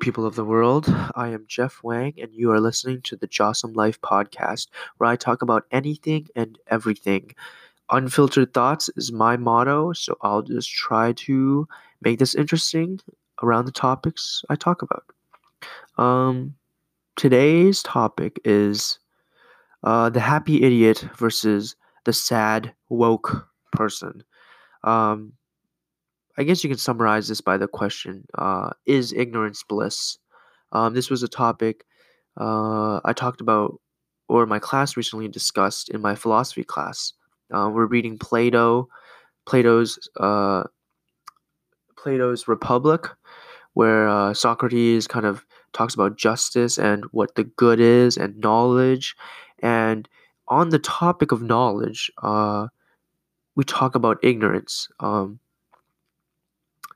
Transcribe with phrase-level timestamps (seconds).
[0.00, 0.86] People of the world.
[1.14, 5.16] I am Jeff Wang, and you are listening to the Jossum Life podcast, where I
[5.16, 7.32] talk about anything and everything.
[7.90, 11.68] Unfiltered thoughts is my motto, so I'll just try to
[12.02, 13.00] make this interesting
[13.42, 15.04] around the topics I talk about.
[15.98, 16.54] Um,
[17.16, 18.98] today's topic is
[19.84, 24.24] uh, the happy idiot versus the sad woke person.
[24.82, 25.34] Um,
[26.40, 30.16] I guess you can summarize this by the question uh, Is ignorance bliss?
[30.72, 31.84] Um, this was a topic
[32.38, 33.78] uh, I talked about,
[34.26, 37.12] or my class recently discussed in my philosophy class.
[37.52, 38.88] Uh, we're reading Plato,
[39.44, 40.64] Plato's uh,
[41.98, 43.08] Plato's Republic,
[43.74, 49.14] where uh, Socrates kind of talks about justice and what the good is and knowledge.
[49.58, 50.08] And
[50.48, 52.68] on the topic of knowledge, uh,
[53.56, 54.88] we talk about ignorance.
[55.00, 55.39] Um,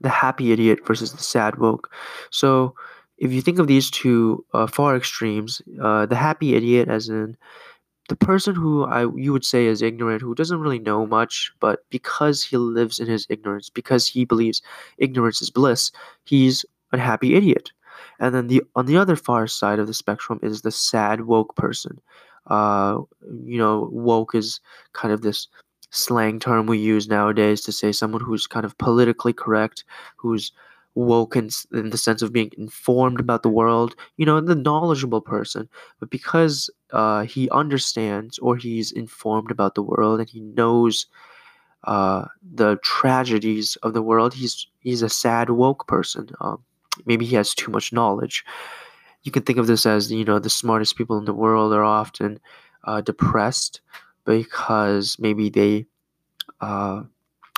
[0.05, 1.91] the happy idiot versus the sad woke.
[2.31, 2.75] So
[3.19, 7.37] if you think of these two uh, far extremes, uh, the happy idiot, as in
[8.09, 11.85] the person who I you would say is ignorant, who doesn't really know much, but
[11.91, 14.63] because he lives in his ignorance, because he believes
[14.99, 15.91] ignorance is bliss,
[16.25, 17.73] he's a happy idiot.
[18.21, 21.57] And then the on the other far side of the spectrum is the sad woke
[21.57, 22.01] person.
[22.47, 22.99] Uh,
[23.47, 24.61] you know, woke is
[24.93, 25.49] kind of this
[25.95, 29.85] slang term we use nowadays to say someone who's kind of politically correct,
[30.17, 30.53] who's
[30.95, 35.21] woke in, in, the sense of being informed about the world, you know, the knowledgeable
[35.21, 35.69] person.
[35.99, 41.07] But because uh, he understands or he's informed about the world and he knows
[41.85, 46.29] uh, the tragedies of the world, he's he's a sad woke person.
[46.41, 46.63] Um,
[47.07, 48.45] maybe he has too much knowledge.
[49.23, 51.85] You can think of this as you know the smartest people in the world are
[51.85, 52.41] often
[52.85, 53.81] uh, depressed
[54.25, 55.87] because maybe they
[56.61, 57.03] uh,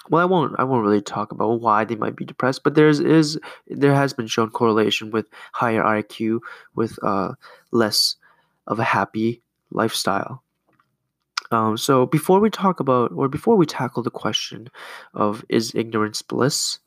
[0.09, 0.55] well, I won't.
[0.59, 4.13] I won't really talk about why they might be depressed, but there's is there has
[4.13, 6.41] been shown correlation with higher IQ
[6.75, 7.33] with uh,
[7.73, 8.17] less
[8.67, 10.43] of a happy lifestyle.
[11.51, 14.69] Um, so before we talk about or before we tackle the question
[15.15, 16.79] of is ignorance bliss,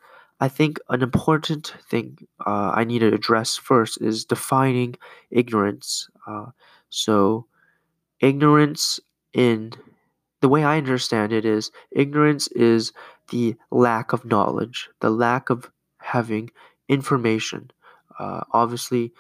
[0.41, 4.95] I think an important thing uh, I need to address first is defining
[5.31, 6.09] ignorance.
[6.27, 6.47] Uh,
[6.89, 7.45] so
[8.19, 8.99] ignorance
[9.33, 9.73] in
[10.41, 12.93] the way I understand it is ignorance is
[13.29, 15.69] the lack of knowledge, the lack of
[15.99, 16.49] having
[16.87, 17.71] information.
[18.17, 19.13] Uh, obviously,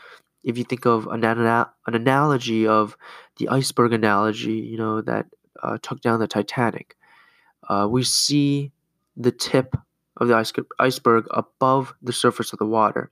[0.43, 2.97] if you think of an, an analogy of
[3.37, 5.27] the iceberg analogy, you know, that
[5.61, 6.95] uh, took down the Titanic,
[7.67, 8.71] uh, we see
[9.17, 9.75] the tip
[10.17, 13.11] of the ice- iceberg above the surface of the water.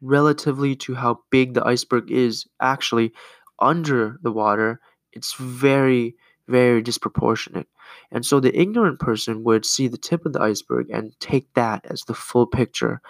[0.00, 3.12] Relatively to how big the iceberg is actually
[3.58, 4.80] under the water,
[5.18, 6.14] it's very
[6.48, 7.68] very disproportionate.
[8.10, 11.84] And so the ignorant person would see the tip of the iceberg and take that
[11.84, 13.00] as the full picture.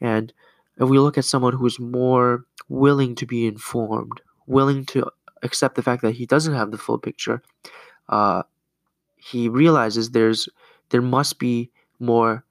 [0.00, 0.32] And
[0.78, 5.06] if we look at someone who is more willing to be informed, willing to
[5.42, 7.42] accept the fact that he doesn't have the full picture,
[8.08, 8.42] uh,
[9.16, 10.48] he realizes there's
[10.90, 12.44] there must be more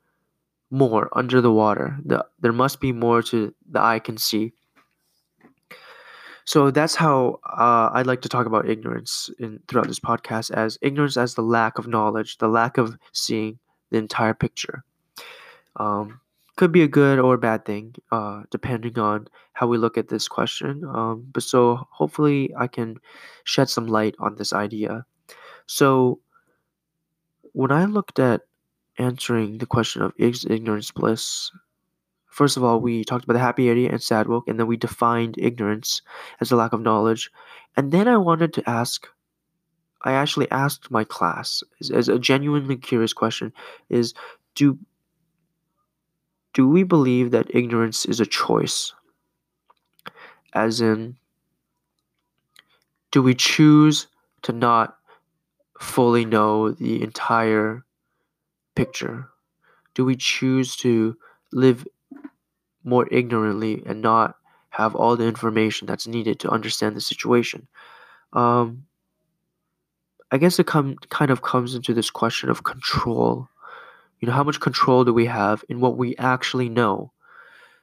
[0.69, 1.97] more under the water.
[2.05, 4.53] The, there must be more to the eye can see.
[6.47, 10.77] So that's how uh, I'd like to talk about ignorance in throughout this podcast as
[10.81, 13.59] ignorance as the lack of knowledge, the lack of seeing
[13.91, 14.85] the entire picture.
[15.75, 16.21] Um,
[16.55, 20.07] could be a good or a bad thing, uh, depending on how we look at
[20.07, 20.85] this question.
[20.85, 22.95] Um, but so hopefully I can
[23.43, 25.05] shed some light on this idea.
[25.65, 26.21] So
[27.51, 28.41] when I looked at
[28.97, 31.51] answering the question of is ignorance bliss,
[32.37, 34.77] First of all, we talked about the happy idiot and sad woke, and then we
[34.77, 36.03] defined ignorance
[36.39, 37.31] as a lack of knowledge.
[37.75, 39.07] And then I wanted to ask,
[40.03, 43.51] I actually asked my class as, as a genuinely curious question:
[43.89, 44.13] is
[44.53, 44.77] do
[46.53, 48.93] do we believe that ignorance is a choice?
[50.53, 51.17] As in,
[53.09, 54.05] do we choose
[54.43, 54.95] to not
[55.79, 57.83] fully know the entire
[58.75, 59.29] picture?
[59.95, 61.17] Do we choose to
[61.51, 61.87] live
[62.87, 64.35] more ignorantly and not
[64.69, 67.67] have all the information that's needed to understand the situation.
[68.33, 68.85] Um,
[70.31, 73.47] I guess it come kind of comes into this question of control.
[74.19, 77.11] You know, how much control do we have in what we actually know?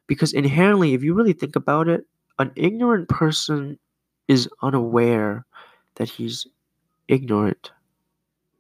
[0.07, 2.05] Because inherently, if you really think about it,
[2.39, 3.79] an ignorant person
[4.29, 5.47] is unaware
[5.97, 6.47] that he's
[7.09, 7.73] ignorant.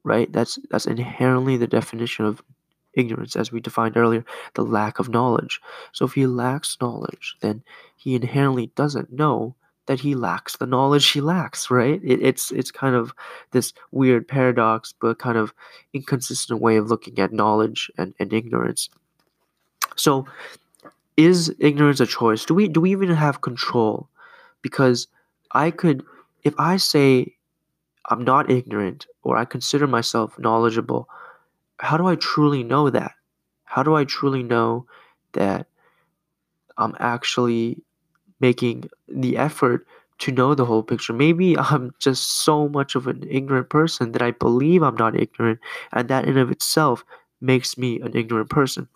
[0.02, 0.30] Right?
[0.32, 2.42] That's that's inherently the definition of
[2.96, 4.24] ignorance, as we defined earlier,
[4.54, 5.60] the lack of knowledge.
[5.92, 7.62] So if he lacks knowledge, then
[7.96, 9.54] he inherently doesn't know
[9.86, 12.00] that he lacks the knowledge he lacks, right?
[12.02, 13.12] It, it's it's kind of
[13.50, 15.52] this weird paradox, but kind of
[15.92, 18.88] inconsistent way of looking at knowledge and, and ignorance.
[19.96, 20.26] So
[21.16, 22.44] is ignorance a choice?
[22.44, 24.08] Do we do we even have control?
[24.62, 25.06] Because
[25.52, 26.04] I could
[26.44, 27.34] if I say
[28.08, 31.08] I'm not ignorant or I consider myself knowledgeable,
[31.80, 33.12] how do I truly know that?
[33.64, 34.86] How do I truly know
[35.32, 35.66] that
[36.76, 37.82] I'm actually
[38.40, 39.86] making the effort
[40.18, 41.12] to know the whole picture?
[41.12, 45.60] Maybe I'm just so much of an ignorant person that I believe I'm not ignorant,
[45.92, 47.04] and that in of itself
[47.40, 48.88] makes me an ignorant person.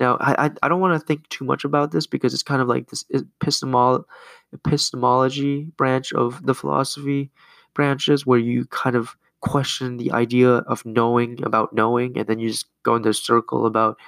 [0.00, 2.68] Now, I, I, don't want to think too much about this because it's kind of
[2.68, 4.04] like this epistemol-
[4.52, 7.30] epistemology branch of the philosophy
[7.74, 12.50] branches where you kind of question the idea of knowing about knowing and then you
[12.50, 13.98] just go in this circle about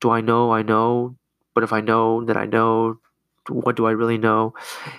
[0.00, 0.52] do I know?
[0.52, 1.16] I know.
[1.54, 2.98] But if I know that I know.
[3.48, 4.54] What do I really know?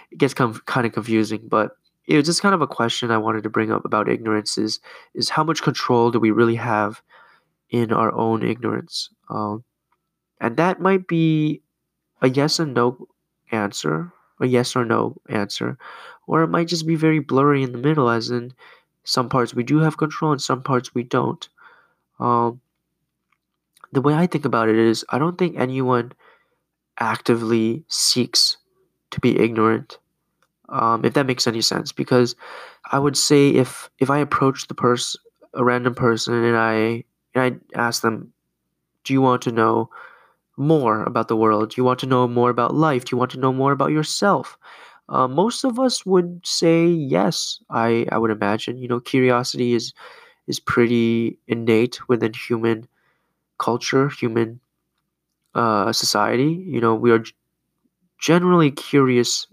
[0.10, 1.72] It gets kind of, confusing but
[2.08, 4.80] it was just kind of a question I wanted to bring up about ignorance is
[5.14, 7.02] is how much control do we really have
[7.70, 9.10] in our own ignorance?
[9.30, 9.66] Um,
[10.40, 11.62] and that might be
[12.22, 13.08] a yes and no
[13.52, 15.78] answer a yes or no answer,
[16.28, 18.54] or it might just be very blurry in the middle, as in
[19.08, 21.50] some parts we do have control and some parts we don't.
[22.20, 22.62] Um,
[23.92, 26.12] the way I think about it is, I don't think anyone
[27.00, 28.58] actively seeks
[29.12, 30.00] to be ignorant,
[30.70, 31.92] um, if that makes any sense.
[31.92, 32.36] Because
[32.92, 35.22] I would say if if I approach the person,
[35.54, 37.06] a random person, and I
[37.36, 38.34] and I ask them,
[39.06, 39.90] "Do you want to know?"
[40.58, 41.72] more about the world?
[41.72, 43.06] Do you want to know more about life?
[43.06, 44.58] Do you want to know more about yourself?
[45.10, 47.60] Uh, most of us would say yes.
[47.70, 48.78] I I would imagine.
[48.78, 49.94] You know, curiosity is
[50.48, 52.88] is pretty innate within human
[53.60, 54.62] culture, human
[55.56, 56.64] uh, society.
[56.68, 57.24] You know, we are
[58.20, 59.48] generally curious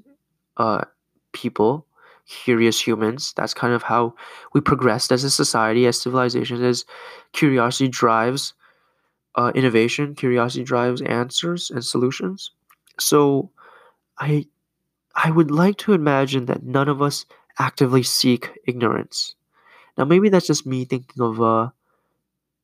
[0.58, 0.84] uh,
[1.32, 1.86] people,
[2.28, 3.34] curious humans.
[3.36, 4.14] That's kind of how
[4.54, 6.84] we progressed as a society, as civilizations, as
[7.32, 8.54] curiosity drives
[9.36, 12.50] uh, innovation, curiosity drives answers and solutions.
[13.00, 13.50] So
[14.18, 14.46] I
[15.16, 17.26] I would like to imagine that none of us
[17.58, 19.34] actively seek ignorance.
[19.98, 21.72] Now maybe that's just me thinking of a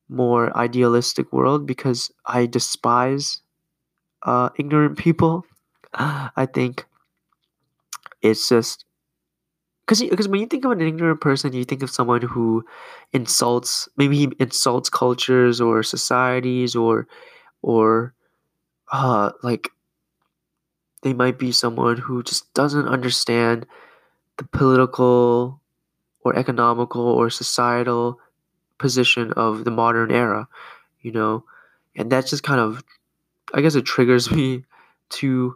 [0.09, 3.41] more idealistic world because I despise
[4.23, 5.45] uh, ignorant people.
[5.93, 6.85] I think
[8.21, 8.85] it's just
[9.85, 12.63] because because when you think of an ignorant person, you think of someone who
[13.13, 17.07] insults maybe he insults cultures or societies or
[17.61, 18.13] or
[18.91, 19.69] uh like
[21.01, 23.65] they might be someone who just doesn't understand
[24.37, 25.61] the political
[26.23, 28.19] or economical or societal
[28.77, 30.47] position of the modern era,
[31.01, 31.43] you know,
[31.95, 32.83] and that's just kind of
[33.53, 34.63] I guess it triggers me
[35.21, 35.55] to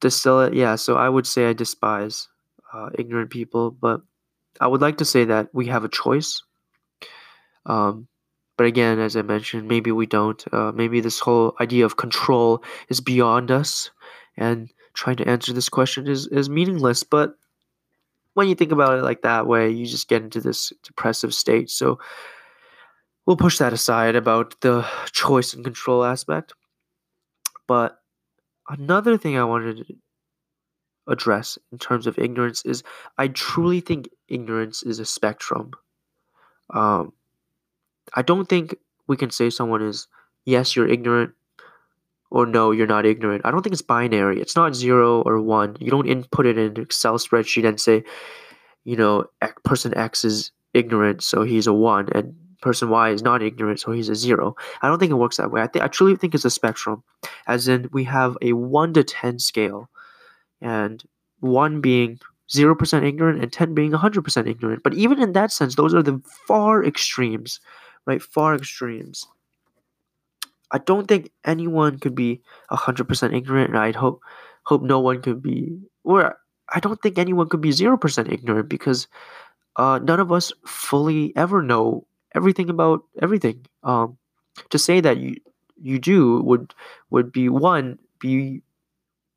[0.00, 0.54] distill it.
[0.54, 2.28] Yeah, so I would say I despise
[2.72, 4.02] uh, ignorant people, but
[4.60, 6.42] I would like to say that we have a choice.
[7.66, 8.08] Um,
[8.56, 10.42] but again, as I mentioned, maybe we don't.
[10.52, 13.90] Uh, maybe this whole idea of control is beyond us,
[14.36, 17.02] and trying to answer this question is, is meaningless.
[17.02, 17.34] But
[18.34, 21.70] when you think about it like that way, you just get into this depressive state.
[21.70, 21.98] So
[23.26, 26.54] we'll push that aside about the choice and control aspect.
[27.66, 27.98] But
[28.68, 29.94] another thing I wanted to
[31.08, 32.82] address in terms of ignorance is
[33.18, 35.72] I truly think ignorance is a spectrum.
[36.70, 37.12] Um,
[38.14, 40.06] I don't think we can say someone is
[40.44, 41.34] yes, you're ignorant,
[42.32, 43.42] or no, you're not ignorant.
[43.44, 44.40] I don't think it's binary.
[44.40, 45.76] It's not zero or one.
[45.80, 48.02] You don't input it in an Excel spreadsheet and say,
[48.84, 49.26] you know,
[49.64, 53.92] person X is ignorant, so he's a one, and person Y is not ignorant, so
[53.92, 54.56] he's a zero.
[54.80, 55.60] I don't think it works that way.
[55.60, 57.02] I think I truly think it's a spectrum,
[57.46, 59.90] as in we have a one to ten scale
[60.62, 61.02] and
[61.40, 64.82] 1 being 0% ignorant and 10 being 100% ignorant.
[64.82, 67.60] But even in that sense, those are the far extremes,
[68.06, 68.22] right?
[68.22, 69.26] Far extremes.
[70.72, 74.22] I don't think anyone could be 100% ignorant, and I'd hope
[74.64, 76.38] hope no one could be, or
[76.72, 79.08] I don't think anyone could be 0% ignorant because
[79.76, 83.66] uh, none of us fully ever know everything about everything.
[83.82, 84.18] Um,
[84.70, 85.36] to say that you
[85.80, 86.74] you do would
[87.10, 88.62] would be one be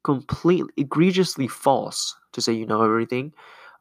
[0.04, 3.34] completely egregiously false to say you know everything.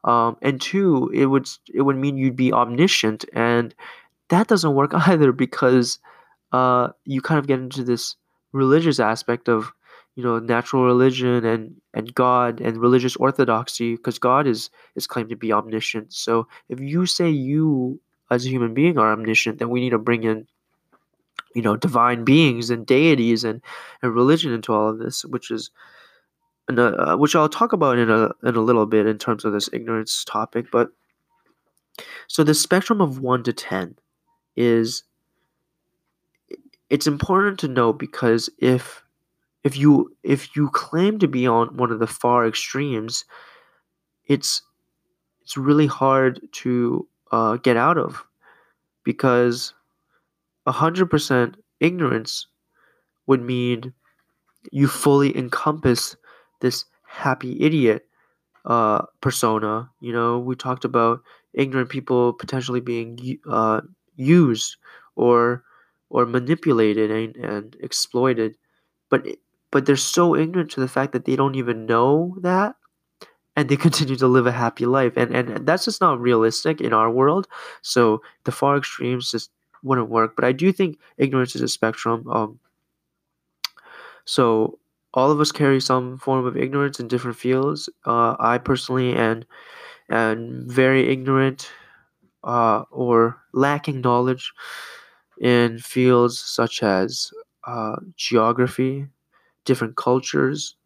[0.03, 3.73] Um, and two, it would it would mean you'd be omniscient, and
[4.29, 5.99] that doesn't work either because
[6.55, 8.15] uh, you kind of get into this
[8.53, 9.73] religious aspect of
[10.15, 15.29] you know natural religion and and God and religious orthodoxy because God is is claimed
[15.31, 16.13] to be omniscient.
[16.13, 17.99] So if you say you
[18.31, 20.47] as a human being are omniscient, then we need to bring in
[21.53, 23.61] you know divine beings and deities and
[24.01, 25.69] and religion into all of this, which is
[26.69, 29.69] uh, which I'll talk about in a in a little bit in terms of this
[29.73, 30.67] ignorance topic.
[30.71, 30.89] But
[32.27, 33.95] so the spectrum of one to ten
[34.55, 35.03] is
[36.89, 39.03] it's important to know because if
[39.63, 43.25] if you if you claim to be on one of the far extremes,
[44.27, 44.61] it's
[45.41, 48.23] it's really hard to uh, get out of
[49.05, 49.73] because
[50.67, 52.47] hundred percent ignorance
[53.27, 53.93] would mean
[54.71, 56.15] you fully encompass
[56.61, 58.07] this happy idiot
[58.65, 59.89] uh, persona.
[60.01, 61.21] You know, we talked about
[61.53, 63.81] ignorant people potentially being uh,
[64.15, 64.77] used
[65.15, 65.63] or
[66.15, 68.57] or manipulated and, and exploited,
[69.11, 69.25] but
[69.71, 72.75] but they're so ignorant to the fact that they don't even know that
[73.55, 76.93] and they continue to live a happy life and and that's just not realistic in
[76.93, 77.47] our world.
[77.81, 79.51] So the far extremes just
[79.83, 82.59] wouldn't work but i do think ignorance is a spectrum um
[84.25, 84.79] so
[85.13, 89.45] all of us carry some form of ignorance in different fields uh i personally and
[90.09, 91.69] and very ignorant
[92.43, 94.53] uh or lacking knowledge
[95.41, 97.31] in fields such as
[97.65, 99.07] uh, geography
[99.65, 100.77] different cultures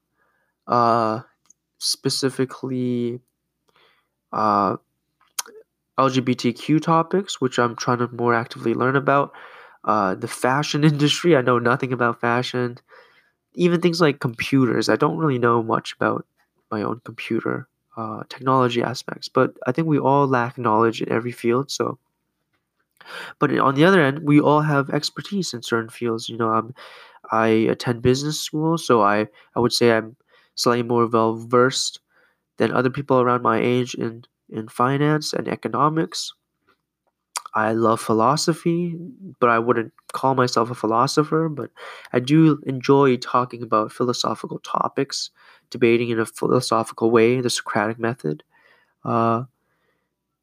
[0.68, 1.22] uh
[1.80, 3.22] specifically
[4.32, 4.78] uh,
[5.98, 9.34] LGBTQ topics, which I'm trying to more actively learn about.
[9.84, 12.78] Uh, the fashion industry, I know nothing about fashion.
[13.56, 16.26] Even things like computers, I don't really know much about
[16.72, 21.32] my own computer uh, technology aspects, but I think we all lack knowledge in every
[21.32, 21.72] field.
[21.72, 22.00] So,
[23.40, 26.30] but on the other end, we all have expertise in certain fields.
[26.30, 26.74] You know, I'm,
[27.32, 30.16] I attend business school, so I I would say I'm
[30.56, 32.00] slightly more well versed
[32.58, 36.34] than other people around my age in, in finance and economics.
[37.56, 38.96] I love philosophy,
[39.40, 41.72] but I wouldn't call myself a philosopher, but
[42.14, 45.32] I do enjoy talking about philosophical topics,
[45.72, 48.44] debating in a philosophical way, the Socratic method.
[49.06, 49.46] Uh,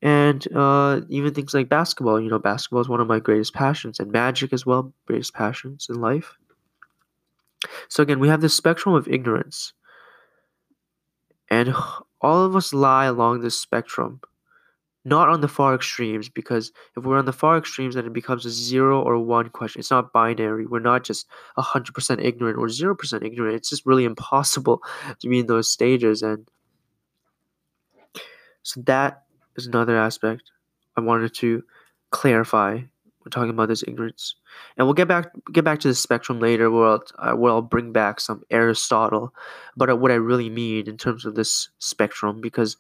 [0.02, 2.20] and uh, even things like basketball.
[2.20, 5.86] You know, basketball is one of my greatest passions, and magic as well, greatest passions
[5.88, 6.36] in life.
[7.88, 9.72] So again, we have this spectrum of ignorance.
[11.50, 11.74] And
[12.20, 14.20] all of us lie along this spectrum,
[15.04, 18.44] not on the far extremes, because if we're on the far extremes, then it becomes
[18.44, 19.80] a zero or one question.
[19.80, 20.66] It's not binary.
[20.66, 21.26] We're not just
[21.56, 23.56] 100% ignorant or 0% ignorant.
[23.56, 24.82] It's just really impossible
[25.20, 26.22] to be in those stages.
[26.22, 26.48] And
[28.62, 29.25] so that
[29.58, 30.50] is another aspect
[30.96, 31.62] I wanted to
[32.10, 34.36] clarify when talking about this ignorance.
[34.76, 37.62] And we'll get back get back to the spectrum later, where I'll, uh, where I'll
[37.62, 39.34] bring back some Aristotle
[39.74, 42.76] about what I really mean in terms of this spectrum, because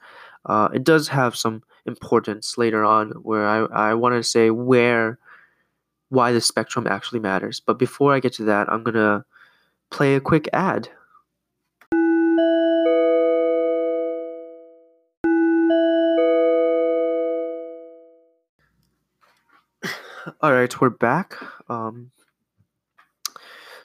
[0.46, 5.18] uh, it does have some importance later on, where I I want to say where
[6.08, 7.60] why the spectrum actually matters.
[7.60, 9.24] But before I get to that, I'm gonna
[9.90, 10.88] play a quick ad.
[20.40, 21.36] All right, we're back.
[21.70, 22.10] Um,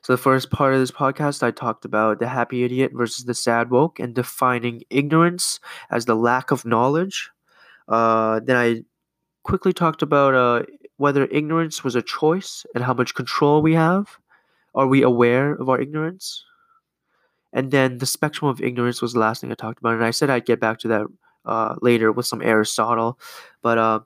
[0.01, 3.35] so the first part of this podcast, I talked about the happy idiot versus the
[3.35, 5.59] sad woke and defining ignorance
[5.91, 7.29] as the lack of knowledge.
[7.87, 8.81] Uh, then I
[9.43, 10.63] quickly talked about uh,
[10.97, 14.17] whether ignorance was a choice and how much control we have.
[14.73, 16.43] Are we aware of our ignorance?
[17.53, 20.11] And then the spectrum of ignorance was the last thing I talked about, and I
[20.11, 21.05] said I'd get back to that
[21.45, 23.19] uh, later with some Aristotle,
[23.61, 23.99] but uh,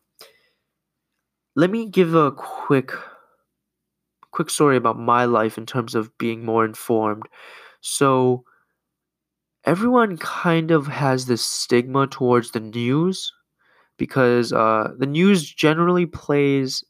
[1.55, 2.91] let me give a quick
[4.31, 7.23] quick story about my life in terms of being more informed.
[7.81, 8.43] So
[9.65, 13.31] everyone kind of has this stigma towards the news
[13.97, 16.83] because uh, the news generally plays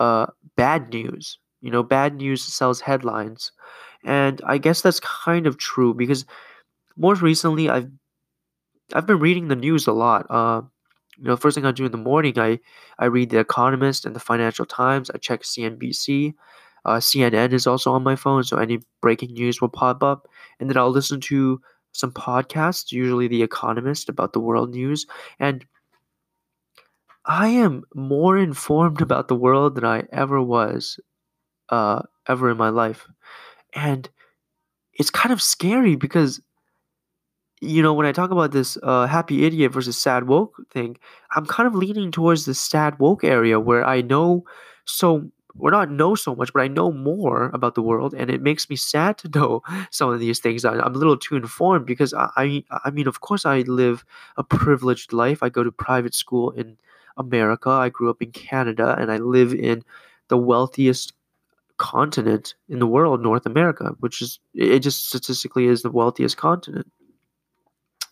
[0.00, 0.26] uh,
[0.56, 1.38] bad news.
[1.62, 3.52] You know, bad news sells headlines,
[4.04, 6.24] and I guess that's kind of true because
[6.96, 7.90] more recently I've
[8.94, 10.26] I've been reading the news a lot.
[10.30, 10.62] Uh,
[11.20, 12.58] you know, first thing I do in the morning, I,
[12.98, 15.10] I read The Economist and the Financial Times.
[15.10, 16.34] I check CNBC.
[16.86, 20.28] Uh, CNN is also on my phone, so any breaking news will pop up.
[20.58, 21.60] And then I'll listen to
[21.92, 25.06] some podcasts, usually The Economist, about the world news.
[25.38, 25.66] And
[27.26, 30.98] I am more informed about the world than I ever was,
[31.68, 33.06] uh, ever in my life.
[33.74, 34.08] And
[34.94, 36.40] it's kind of scary because
[37.60, 40.96] you know, when I talk about this uh, happy idiot versus sad woke thing,
[41.36, 44.44] I'm kind of leaning towards the sad woke area where I know
[44.86, 48.40] so, or not know so much, but I know more about the world, and it
[48.40, 50.64] makes me sad to know some of these things.
[50.64, 54.04] I, am a little too informed because I, I, I mean, of course, I live
[54.38, 55.42] a privileged life.
[55.42, 56.78] I go to private school in
[57.18, 57.68] America.
[57.68, 59.84] I grew up in Canada, and I live in
[60.28, 61.12] the wealthiest
[61.76, 66.90] continent in the world, North America, which is it just statistically is the wealthiest continent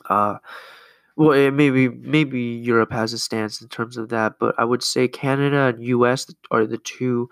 [0.09, 0.38] uh,
[1.17, 4.83] well, it maybe maybe Europe has a stance in terms of that, but I would
[4.83, 6.33] say Canada and U.S.
[6.50, 7.29] are the two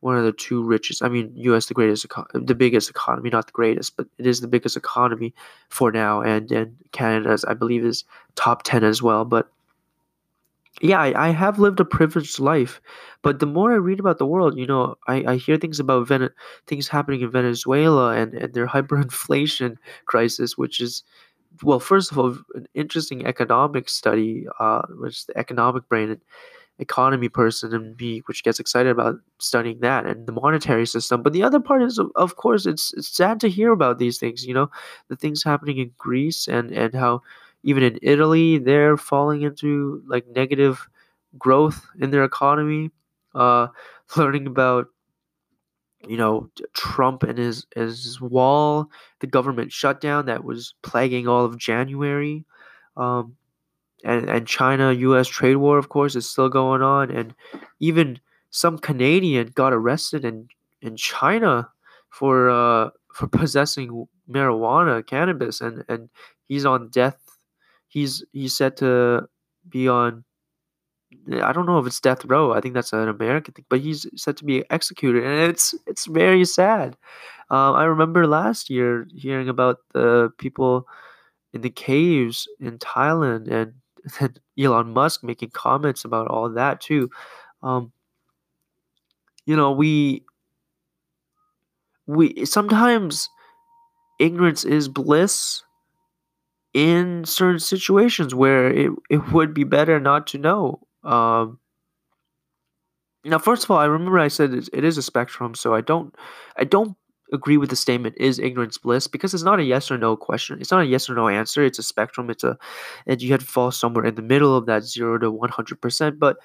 [0.00, 1.02] one of the two richest.
[1.02, 1.66] I mean, U.S.
[1.66, 5.34] the greatest, the biggest economy, not the greatest, but it is the biggest economy
[5.68, 8.04] for now, and and Canada's I believe is
[8.34, 9.24] top ten as well.
[9.24, 9.48] But
[10.80, 12.80] yeah, I, I have lived a privileged life,
[13.22, 16.08] but the more I read about the world, you know, I, I hear things about
[16.08, 16.30] Vene-
[16.66, 21.04] things happening in Venezuela and, and their hyperinflation crisis, which is
[21.62, 26.20] well, first of all, an interesting economic study, uh, which the economic brain and
[26.78, 31.22] economy person and me, which gets excited about studying that and the monetary system.
[31.22, 34.18] But the other part is, of- of course, it's, it's sad to hear about these
[34.18, 34.46] things.
[34.46, 34.70] You know,
[35.08, 37.22] the things happening in Greece and and how
[37.64, 40.88] even in Italy they're falling into like negative
[41.38, 42.90] growth in their economy.
[43.34, 43.68] Uh,
[44.16, 44.88] learning about
[46.08, 48.90] you know Trump and his his wall,
[49.20, 52.44] the government shutdown that was plaguing all of January,
[52.96, 53.36] um,
[54.04, 55.28] and and China U.S.
[55.28, 57.34] trade war, of course, is still going on, and
[57.80, 60.48] even some Canadian got arrested in
[60.80, 61.70] in China
[62.10, 66.08] for uh, for possessing marijuana, cannabis, and and
[66.48, 67.38] he's on death.
[67.88, 69.28] He's he's set to
[69.68, 70.24] be on.
[71.42, 72.52] I don't know if it's death row.
[72.52, 76.06] I think that's an American thing, but he's set to be executed, and it's it's
[76.06, 76.96] very sad.
[77.50, 80.86] Um, I remember last year hearing about the people
[81.54, 83.74] in the caves in Thailand and,
[84.20, 87.10] and Elon Musk making comments about all that too.
[87.62, 87.92] Um,
[89.46, 90.24] you know, we
[92.06, 93.28] we sometimes
[94.20, 95.62] ignorance is bliss
[96.74, 100.80] in certain situations where it, it would be better not to know.
[101.04, 101.58] Um,
[103.24, 105.80] Now, first of all, I remember I said it, it is a spectrum, so I
[105.80, 106.14] don't,
[106.56, 106.96] I don't
[107.32, 110.60] agree with the statement "is ignorance bliss" because it's not a yes or no question.
[110.60, 111.62] It's not a yes or no answer.
[111.62, 112.30] It's a spectrum.
[112.30, 112.58] It's a,
[113.06, 115.80] and you had to fall somewhere in the middle of that zero to one hundred
[115.80, 116.18] percent.
[116.18, 116.38] But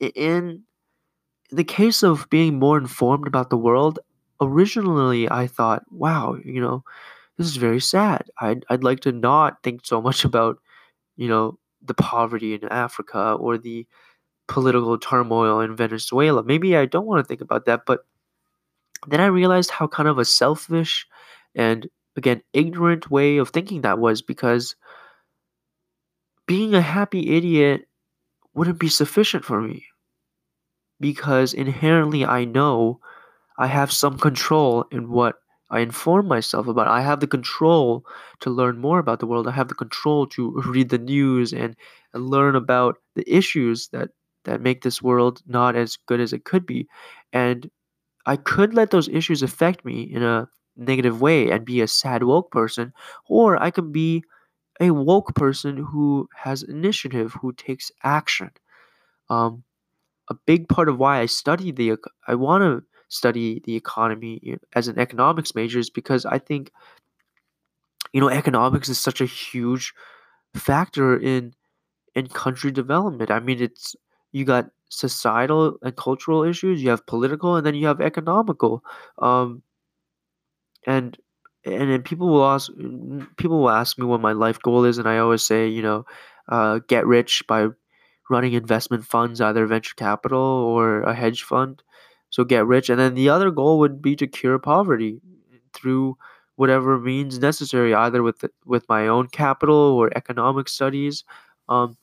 [0.00, 0.62] in
[1.50, 3.98] the case of being more informed about the world,
[4.40, 6.84] originally I thought, wow, you know,
[7.38, 8.30] this is very sad.
[8.40, 10.58] I'd I'd like to not think so much about,
[11.16, 13.86] you know, the poverty in Africa or the
[14.48, 16.42] political turmoil in Venezuela.
[16.42, 18.00] Maybe I don't want to think about that, but
[19.06, 21.06] then I realized how kind of a selfish
[21.54, 24.76] and again ignorant way of thinking that was because
[26.46, 27.88] being a happy idiot
[28.54, 29.86] wouldn't be sufficient for me
[31.00, 33.00] because inherently I know
[33.58, 35.36] I have some control in what
[35.72, 36.88] I inform myself about.
[36.88, 38.06] I have the control
[38.40, 39.48] to learn more about the world.
[39.48, 41.76] I have the control to read the news and,
[42.14, 44.10] and learn about the issues that
[44.44, 46.88] that make this world not as good as it could be.
[47.32, 47.70] And
[48.26, 52.24] I could let those issues affect me in a negative way and be a sad
[52.24, 52.92] woke person,
[53.28, 54.24] or I can be
[54.80, 58.50] a woke person who has initiative, who takes action.
[59.30, 59.64] Um,
[60.30, 61.96] a big part of why I study the
[62.28, 66.72] I want to study the economy as an economics major is because I think
[68.12, 69.92] you know economics is such a huge
[70.54, 71.54] factor in
[72.14, 73.30] in country development.
[73.30, 73.96] I mean, it's
[74.32, 78.84] you got societal and cultural issues, you have political, and then you have economical.
[79.18, 79.62] Um,
[80.86, 81.16] and
[81.64, 82.70] and then people will ask
[83.36, 86.04] people will ask me what my life goal is, and I always say, you know,
[86.48, 87.68] uh, get rich by
[88.30, 91.82] running investment funds, either venture capital or a hedge fund.
[92.32, 95.20] So get rich, and then the other goal would be to cure poverty
[95.74, 96.18] through
[96.56, 101.24] whatever means necessary, either with with my own capital or economic studies.
[101.70, 101.98] Um,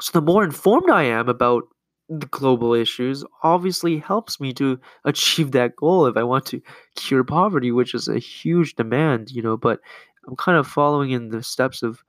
[0.00, 1.64] so the more informed I am about
[2.08, 6.62] the global issues, obviously helps me to achieve that goal if I want to
[6.96, 9.56] cure poverty, which is a huge demand, you know.
[9.56, 9.80] But
[10.26, 12.02] I'm kind of following in the steps of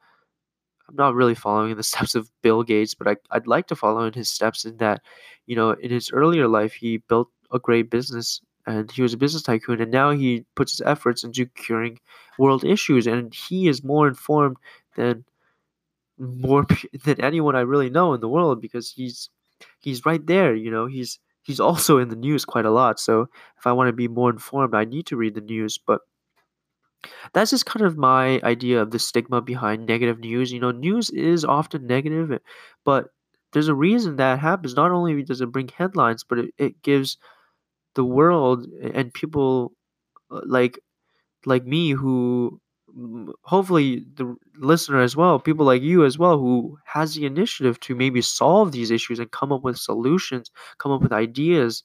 [0.89, 3.75] I'm not really following in the steps of Bill Gates, but I, I'd like to
[3.75, 5.02] follow in his steps in that,
[5.47, 9.17] you know, in his earlier life, he built a great business and he was a
[9.17, 11.99] business tycoon, and now he puts his efforts into curing
[12.38, 14.58] world issues, and he is more informed
[14.95, 15.25] than
[16.17, 16.65] more
[17.06, 19.30] than anyone I really know in the world because he's
[19.80, 20.86] he's right there, you know.
[20.88, 22.99] He's he's also in the news quite a lot.
[22.99, 25.78] So if I want to be more informed, I need to read the news.
[25.78, 26.02] But
[27.34, 30.52] that's just kind of my idea of the stigma behind negative news.
[30.52, 32.38] You know, news is often negative, eh,
[32.86, 33.08] but
[33.54, 34.76] there's a reason that happens.
[34.76, 37.18] Not only does it bring headlines, but it, it gives
[37.96, 39.74] the world and people
[40.32, 40.80] uh, like
[41.46, 42.62] like me who
[43.44, 47.96] hopefully the listener as well people like you as well who has the initiative to
[47.96, 51.84] maybe solve these issues and come up with solutions come up with ideas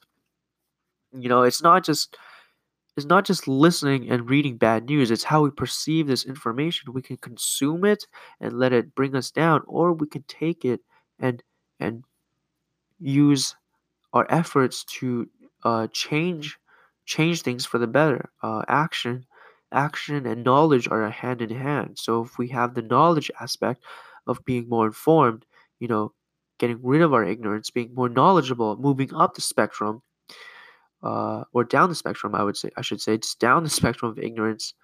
[1.13, 2.17] you know it's not just
[2.97, 7.03] it's not just listening and reading bad news it's how we perceive this information we
[7.03, 8.07] can consume it
[8.41, 10.81] and let it bring us down or we can take it
[11.19, 11.43] and
[11.81, 12.05] and
[12.99, 13.57] use
[14.13, 15.29] our efforts to
[15.65, 16.59] uh, change
[17.07, 18.31] change things for the better.
[18.43, 19.27] Uh, action
[19.73, 21.99] action and knowledge are hand in hand.
[21.99, 23.83] So if we have the knowledge aspect
[24.27, 25.47] of being more informed,
[25.81, 26.13] you know,
[26.59, 30.03] getting rid of our ignorance, being more knowledgeable, moving up the spectrum,
[31.05, 34.11] uh, or down the spectrum, I would say, I should say, it's down the spectrum
[34.11, 34.75] of ignorance,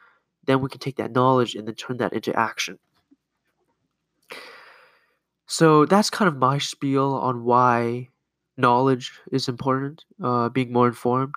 [0.47, 2.79] then we can take that knowledge and then turn that into action.
[5.47, 8.09] So that's kind of my spiel on why
[8.57, 11.35] knowledge is important, uh, being more informed.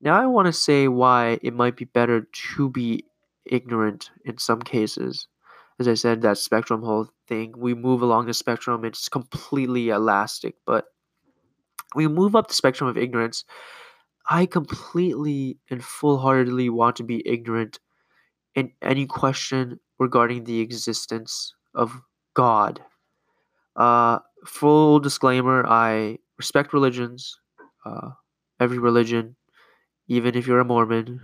[0.00, 3.04] Now, I want to say why it might be better to be
[3.46, 5.28] ignorant in some cases.
[5.78, 10.56] As I said, that spectrum whole thing, we move along the spectrum, it's completely elastic,
[10.66, 10.86] but
[11.94, 13.44] we move up the spectrum of ignorance.
[14.28, 17.78] I completely and full heartedly want to be ignorant
[18.54, 22.02] in any question regarding the existence of
[22.34, 22.82] God.
[23.76, 27.38] Uh, full disclaimer I respect religions,
[27.86, 28.10] uh,
[28.60, 29.36] every religion,
[30.08, 31.20] even if you're a Mormon,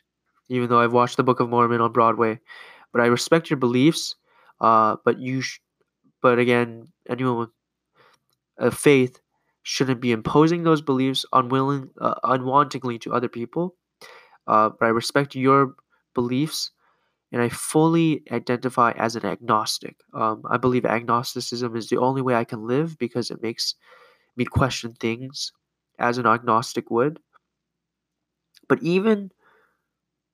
[0.48, 2.40] even though I've watched the Book of Mormon on Broadway.
[2.92, 4.16] But I respect your beliefs.
[4.60, 5.60] Uh, but you, sh-
[6.22, 7.50] but again, anyone with
[8.58, 9.20] a faith
[9.62, 13.76] shouldn't be imposing those beliefs unwilling, uh, unwantingly to other people.
[14.46, 15.74] Uh, but I respect your
[16.14, 16.70] beliefs,
[17.32, 19.96] and I fully identify as an agnostic.
[20.14, 23.74] Um, I believe agnosticism is the only way I can live because it makes
[24.36, 25.52] me question things
[25.98, 27.20] as an agnostic would.
[28.68, 29.32] But even,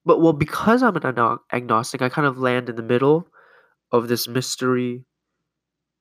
[0.04, 3.28] but well, because I'm an agnostic, I kind of land in the middle
[3.92, 5.04] of this mystery,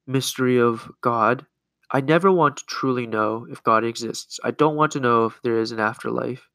[0.07, 1.45] mystery of God.
[1.91, 4.39] I never want to truly know if God exists.
[4.43, 6.49] I don't want to know if there is an afterlife,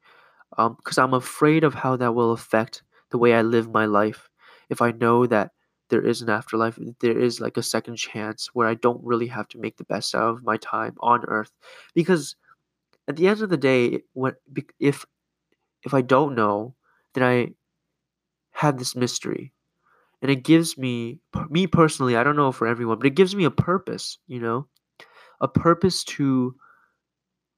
[0.50, 4.28] because um, I'm afraid of how that will affect the way I live my life.
[4.68, 5.52] If I know that
[5.88, 9.48] there is an afterlife, there is like a second chance where I don't really have
[9.48, 11.52] to make the best out of my time on Earth,
[11.94, 12.36] because
[13.08, 14.34] at the end of the day, when
[14.78, 15.04] if
[15.84, 16.74] if I don't know,
[17.14, 17.54] then I
[18.52, 19.52] have this mystery.
[20.22, 23.44] And it gives me, me personally, I don't know for everyone, but it gives me
[23.44, 24.66] a purpose, you know,
[25.40, 26.54] a purpose to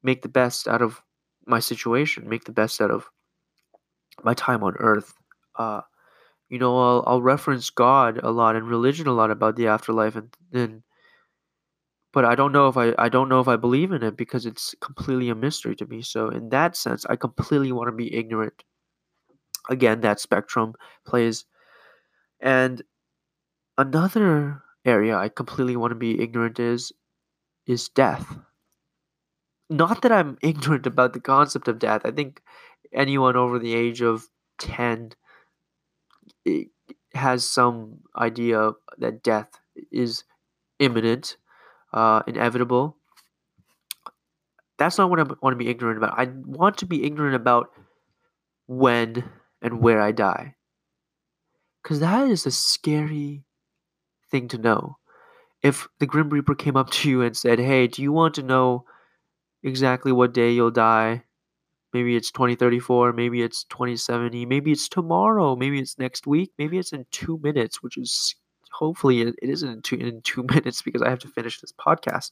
[0.03, 1.03] make the best out of
[1.47, 3.07] my situation, make the best out of
[4.23, 5.14] my time on earth.
[5.59, 5.81] Uh,
[6.49, 10.16] you know, I'll, I'll reference God a lot and religion a lot about the afterlife,
[10.16, 10.83] and then,
[12.12, 14.45] but I don't know if I, I don't know if I believe in it because
[14.45, 16.03] it's completely a mystery to me.
[16.03, 18.64] So in that sense, I completely want to be ignorant.
[19.71, 20.75] Again, that spectrum
[21.07, 21.45] plays,
[22.40, 22.83] and
[23.79, 26.92] another area I completely want to be ignorant is,
[27.66, 28.38] is death.
[29.70, 32.03] Not that I'm ignorant about the concept of death.
[32.05, 32.42] I think
[32.92, 35.12] anyone over the age of ten
[37.14, 40.25] has some idea that death is
[40.79, 41.37] imminent,
[41.92, 42.96] uh, inevitable.
[44.79, 46.18] That's not what I want to be ignorant about.
[46.18, 47.70] I want to be ignorant about
[48.66, 49.31] when
[49.62, 50.57] and where I die.
[51.83, 53.44] Because that is a scary
[54.31, 54.98] thing to know.
[55.62, 58.42] If the Grim Reaper came up to you and said, Hey, do you want to
[58.42, 58.85] know
[59.62, 61.25] exactly what day you'll die?
[61.92, 66.92] Maybe it's 2034, maybe it's 2070, maybe it's tomorrow, maybe it's next week, maybe it's
[66.92, 68.35] in two minutes, which is
[68.72, 72.31] hopefully it, isn't in two, in two minutes because I have to finish this podcast.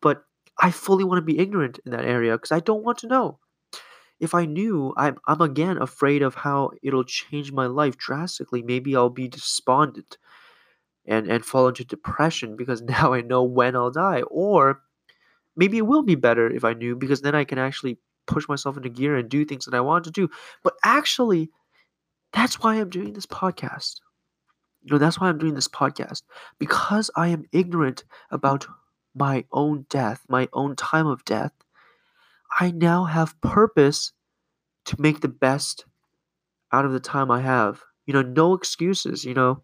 [0.00, 0.22] But
[0.58, 3.38] I fully want to be ignorant in that area because I don't want to know.
[4.20, 8.62] If I knew, I'm, I'm again afraid of how it'll change my life drastically.
[8.62, 10.18] Maybe I'll be despondent
[11.06, 14.22] and, and fall into depression because now I know when I'll die.
[14.22, 14.82] Or
[15.56, 18.76] maybe it will be better if I knew because then I can actually push myself
[18.76, 20.30] into gear and do things that I want to do.
[20.64, 21.50] But actually,
[22.32, 24.00] that's why I'm doing this podcast.
[24.82, 26.22] You know, that's why I'm doing this podcast
[26.58, 28.66] because I am ignorant about
[29.14, 31.52] my own death, my own time of death.
[32.58, 34.12] I now have purpose
[34.86, 35.86] to make the best
[36.72, 37.82] out of the time I have.
[38.06, 39.62] You know, no excuses, you know.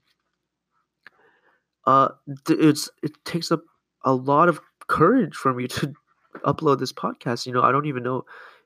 [1.86, 2.08] Uh
[2.48, 3.62] it's it takes up
[4.04, 5.92] a lot of courage for me to
[6.44, 7.46] upload this podcast.
[7.46, 8.24] You know, I don't even know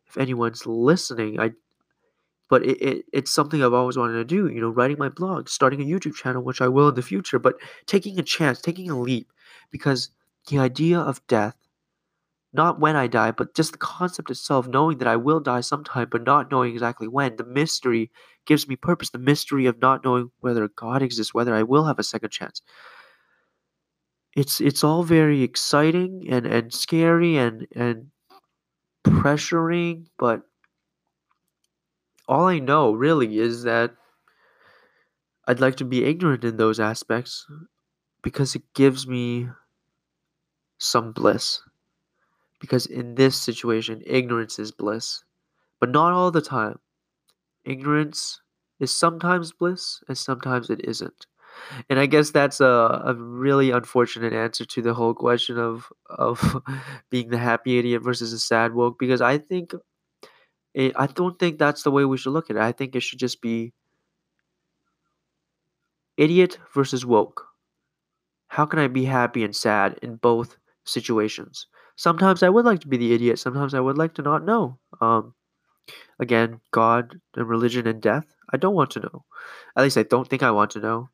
[0.09, 1.41] if anyone's listening.
[1.41, 1.53] I
[2.49, 5.49] but it, it, it's something I've always wanted to do, you know, writing my blog,
[5.49, 7.57] starting a YouTube channel, which I will in the future, but
[7.87, 9.33] taking a chance, taking a leap,
[9.71, 10.11] because
[10.49, 11.57] the idea of death,
[12.53, 16.09] not when I die, but just the concept itself, knowing that I will die sometime,
[16.11, 18.11] but not knowing exactly when, the mystery
[18.47, 21.99] gives me purpose, the mystery of not knowing whether God exists, whether I will have
[21.99, 22.63] a second chance.
[24.35, 28.11] It's it's all very exciting and, and scary and, and
[29.05, 30.43] pressuring, but
[32.29, 33.95] all I know really is that
[35.47, 37.47] I'd like to be ignorant in those aspects
[38.23, 39.49] because it gives me
[40.79, 41.63] some bliss.
[42.61, 45.25] Because in this situation, ignorance is bliss,
[45.81, 46.81] but not all the time.
[47.65, 48.43] Ignorance
[48.81, 51.27] is sometimes bliss, and sometimes it isn't.
[51.89, 56.63] And I guess that's a, a really unfortunate answer to the whole question of of
[57.11, 58.99] being the happy idiot versus the sad woke.
[58.99, 59.73] Because I think
[60.75, 62.63] it, I don't think that's the way we should look at it.
[62.63, 63.73] I think it should just be
[66.17, 67.49] idiot versus woke.
[68.49, 71.67] How can I be happy and sad in both situations?
[71.97, 73.39] Sometimes I would like to be the idiot.
[73.39, 74.79] Sometimes I would like to not know.
[75.01, 75.35] Um,
[76.21, 78.27] again, God and religion and death.
[78.53, 79.25] I don't want to know.
[79.77, 81.11] At least I don't think I want to know.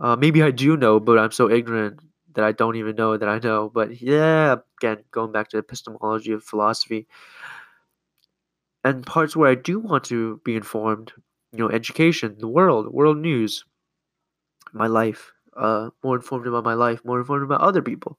[0.00, 2.00] Uh, maybe I do know, but I'm so ignorant
[2.34, 3.70] that I don't even know that I know.
[3.72, 7.06] But yeah, again, going back to epistemology of philosophy,
[8.84, 11.12] and parts where I do want to be informed,
[11.52, 13.64] you know, education, the world, world news,
[14.72, 18.18] my life, uh, more informed about my life, more informed about other people.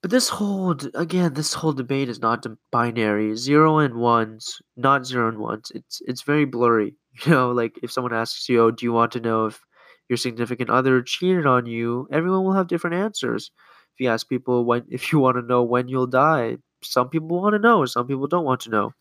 [0.00, 5.28] But this whole, again, this whole debate is not binary, zero and ones, not zero
[5.28, 5.70] and ones.
[5.74, 6.96] It's it's very blurry.
[7.26, 9.60] You know, like if someone asks you, "Oh, do you want to know if
[10.08, 13.50] your significant other cheated on you?" Everyone will have different answers.
[13.94, 17.40] If you ask people when, if you want to know when you'll die, some people
[17.40, 18.94] want to know, some people don't want to know.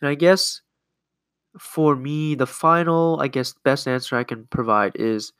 [0.00, 0.60] And I guess
[1.58, 5.32] for me, the final, I guess, best answer I can provide is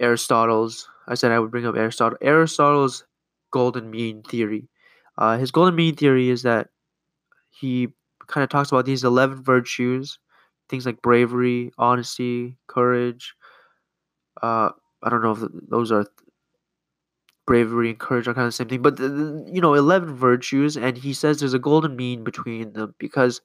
[0.00, 0.88] Aristotle's.
[1.08, 2.18] I said I would bring up Aristotle.
[2.22, 3.04] Aristotle's
[3.52, 4.68] golden mean theory.
[5.18, 6.68] Uh, his golden mean theory is that
[7.50, 7.88] he
[8.26, 10.18] kind of talks about these 11 virtues,
[10.68, 13.34] things like bravery, honesty, courage.
[14.42, 14.70] Uh,
[15.02, 16.06] I don't know if those are
[17.46, 20.96] bravery and courage are kind of the same thing, but you know, 11 virtues, and
[20.96, 23.40] he says there's a golden mean between them because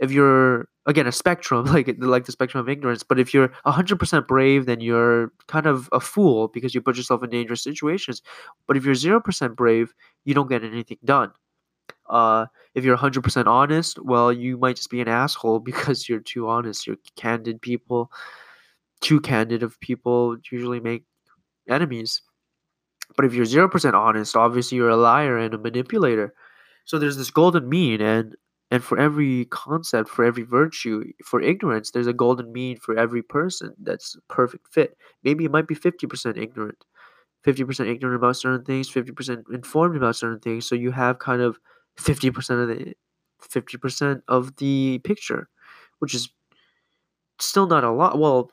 [0.00, 4.26] if you're again a spectrum like like the spectrum of ignorance but if you're 100%
[4.26, 8.22] brave then you're kind of a fool because you put yourself in dangerous situations
[8.66, 11.30] but if you're 0% brave you don't get anything done
[12.10, 16.48] uh, if you're 100% honest well you might just be an asshole because you're too
[16.48, 18.10] honest you're candid people
[19.00, 21.04] too candid of people usually make
[21.68, 22.22] enemies
[23.16, 26.34] but if you're 0% honest obviously you're a liar and a manipulator
[26.86, 28.36] so there's this golden mean and
[28.72, 33.22] and for every concept, for every virtue, for ignorance, there's a golden mean for every
[33.22, 34.98] person that's perfect fit.
[35.22, 36.84] Maybe it might be 50% ignorant,
[37.44, 40.66] 50% ignorant about certain things, 50% informed about certain things.
[40.66, 41.60] So you have kind of
[41.98, 42.94] 50% of the
[43.42, 45.48] 50% of the picture,
[45.98, 46.28] which is
[47.38, 48.18] still not a lot.
[48.18, 48.50] Well,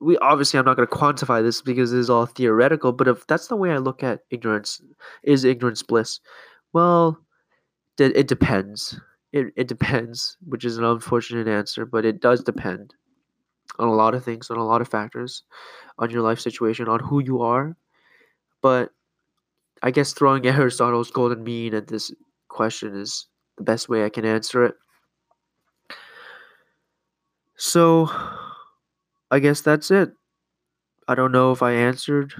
[0.00, 3.26] we obviously I'm not going to quantify this because this is all theoretical, but if
[3.26, 4.80] that's the way I look at ignorance,
[5.22, 6.20] is ignorance bliss?
[6.72, 7.18] Well,
[7.98, 8.98] it depends.
[9.32, 12.94] It it depends, which is an unfortunate answer, but it does depend
[13.78, 15.42] on a lot of things, on a lot of factors,
[15.98, 17.76] on your life situation, on who you are.
[18.62, 18.92] But
[19.82, 22.12] I guess throwing Aristotle's golden mean at this
[22.48, 24.74] question is the best way I can answer it.
[27.56, 28.10] So,
[29.30, 30.12] I guess that's it.
[31.08, 32.34] I don't know if I answered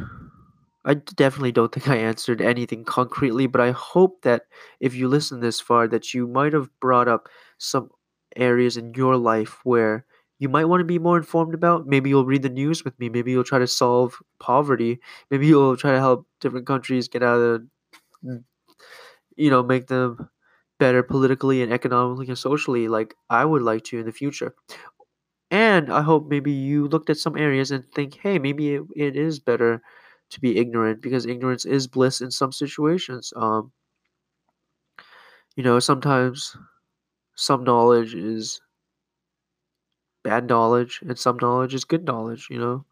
[0.84, 4.44] I definitely don't think I answered anything concretely, but I hope that
[4.80, 7.90] if you listen this far, that you might have brought up some
[8.36, 10.06] areas in your life where
[10.40, 11.86] you might want to be more informed about.
[11.86, 13.10] Maybe you'll read the news with me.
[13.10, 15.00] Maybe you'll try to solve poverty.
[15.30, 17.62] Maybe you'll try to help different countries get out of,
[19.36, 20.28] you know, make them
[20.78, 24.54] better politically and economically and socially, like I would like to in the future.
[25.50, 29.16] And I hope maybe you looked at some areas and think, hey, maybe it, it
[29.16, 29.82] is better
[30.30, 33.32] to be ignorant because ignorance is bliss in some situations.
[33.36, 33.72] Um,
[35.56, 36.56] you know, sometimes
[37.36, 38.60] some knowledge is
[40.22, 42.84] bad knowledge and some knowledge is good knowledge, you know.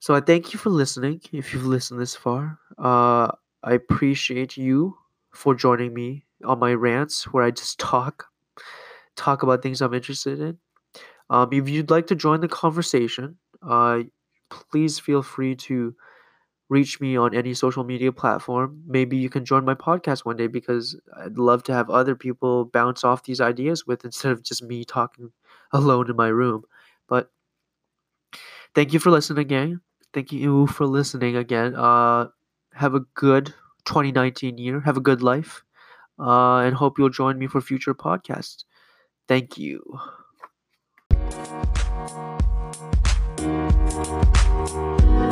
[0.00, 2.58] So I thank you for listening if you've listened this far.
[2.78, 3.30] Uh,
[3.62, 4.96] I appreciate you
[5.30, 8.26] for joining me on my rants where I just talk
[9.16, 10.58] talk about things I'm interested in.
[11.30, 14.00] Um, if you'd like to join the conversation, uh,
[14.50, 15.94] please feel free to
[16.68, 18.82] reach me on any social media platform.
[18.86, 22.64] Maybe you can join my podcast one day because I'd love to have other people
[22.66, 25.32] bounce off these ideas with instead of just me talking
[25.72, 26.64] alone in my room.
[27.08, 27.30] But
[28.74, 29.80] thank you for listening again.
[30.14, 31.74] Thank you for listening again.
[31.74, 32.28] Uh,
[32.74, 34.80] have a good 2019 year.
[34.80, 35.64] Have a good life.
[36.18, 38.64] Uh, and hope you'll join me for future podcasts.
[39.28, 39.82] Thank you.
[43.42, 45.01] Thank you.